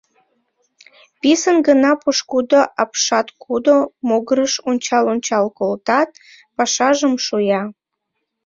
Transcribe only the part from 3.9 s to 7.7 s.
могырыш ончал-ончал колтат, пашажым шуя.